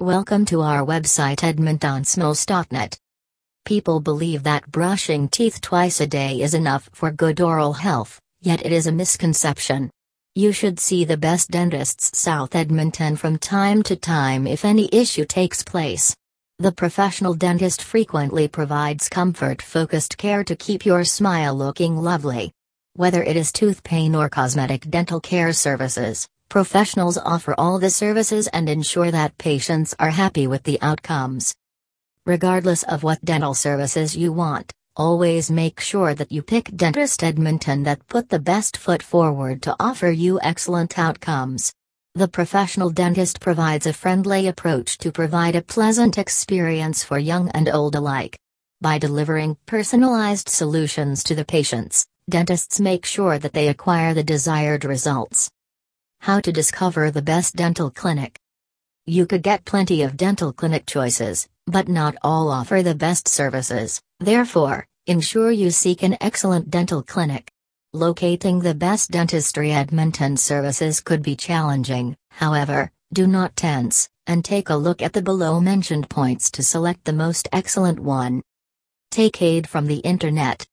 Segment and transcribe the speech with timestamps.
[0.00, 2.98] Welcome to our website edmontonsmiles.net.
[3.66, 8.64] People believe that brushing teeth twice a day is enough for good oral health, yet
[8.64, 9.90] it is a misconception.
[10.34, 15.26] You should see the best dentists South Edmonton from time to time if any issue
[15.26, 16.16] takes place.
[16.58, 22.52] The professional dentist frequently provides comfort focused care to keep your smile looking lovely.
[22.94, 28.48] Whether it is tooth pain or cosmetic dental care services, Professionals offer all the services
[28.48, 31.54] and ensure that patients are happy with the outcomes.
[32.26, 37.84] Regardless of what dental services you want, always make sure that you pick Dentist Edmonton
[37.84, 41.72] that put the best foot forward to offer you excellent outcomes.
[42.16, 47.68] The professional dentist provides a friendly approach to provide a pleasant experience for young and
[47.68, 48.36] old alike.
[48.80, 54.84] By delivering personalized solutions to the patients, dentists make sure that they acquire the desired
[54.84, 55.48] results.
[56.22, 58.38] How to discover the best dental clinic.
[59.06, 64.02] You could get plenty of dental clinic choices, but not all offer the best services,
[64.18, 67.50] therefore, ensure you seek an excellent dental clinic.
[67.94, 74.68] Locating the best dentistry Edmonton services could be challenging, however, do not tense, and take
[74.68, 78.42] a look at the below mentioned points to select the most excellent one.
[79.10, 80.66] Take aid from the Internet.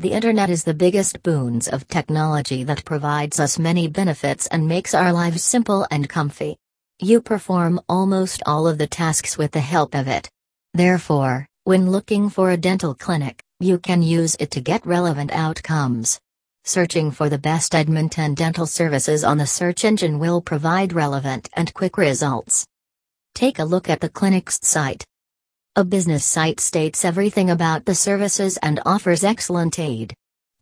[0.00, 4.94] The internet is the biggest boons of technology that provides us many benefits and makes
[4.94, 6.56] our lives simple and comfy.
[6.98, 10.30] You perform almost all of the tasks with the help of it.
[10.72, 16.18] Therefore, when looking for a dental clinic, you can use it to get relevant outcomes.
[16.64, 21.74] Searching for the best Edmonton dental services on the search engine will provide relevant and
[21.74, 22.66] quick results.
[23.34, 25.04] Take a look at the clinic's site.
[25.76, 30.12] A business site states everything about the services and offers excellent aid.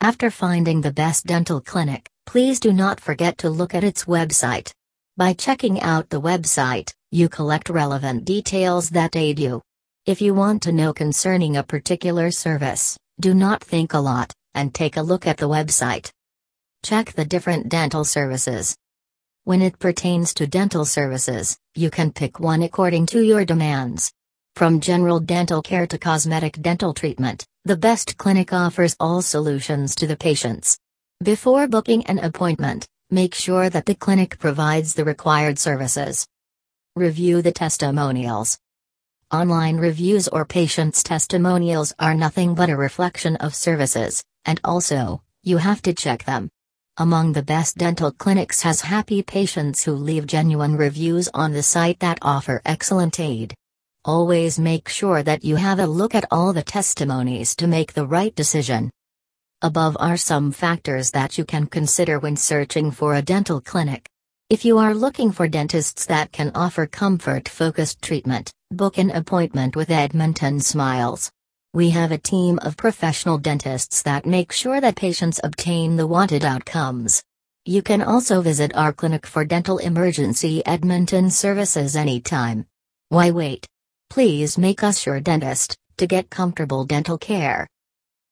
[0.03, 4.71] After finding the best dental clinic, please do not forget to look at its website.
[5.17, 9.63] By checking out the website, you collect relevant details that aid you.
[10.05, 14.75] If you want to know concerning a particular service, do not think a lot, and
[14.75, 16.13] take a look at the website.
[16.83, 18.77] Check the different dental services.
[19.45, 24.13] When it pertains to dental services, you can pick one according to your demands.
[24.59, 30.09] From general dental care to cosmetic dental treatment, the best clinic offers all solutions to
[30.09, 30.77] the patients.
[31.23, 36.27] Before booking an appointment, make sure that the clinic provides the required services.
[36.97, 38.59] Review the testimonials.
[39.33, 45.59] Online reviews or patients' testimonials are nothing but a reflection of services, and also, you
[45.59, 46.51] have to check them.
[46.97, 52.01] Among the best dental clinics has happy patients who leave genuine reviews on the site
[52.01, 53.55] that offer excellent aid.
[54.05, 58.07] Always make sure that you have a look at all the testimonies to make the
[58.07, 58.91] right decision.
[59.61, 64.09] Above are some factors that you can consider when searching for a dental clinic.
[64.51, 69.75] If you are looking for dentists that can offer comfort focused treatment, book an appointment
[69.75, 71.31] with Edmonton Smiles.
[71.75, 76.45] We have a team of professional dentists that make sure that patients obtain the wanted
[76.45, 77.23] outcomes.
[77.67, 82.65] You can also visit our clinic for dental emergency Edmonton services anytime.
[83.11, 83.67] Why wait?
[84.11, 87.69] Please make us your dentist to get comfortable dental care.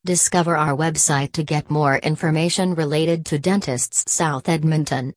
[0.07, 5.13] Discover our website to get more information related to Dentists South Edmonton.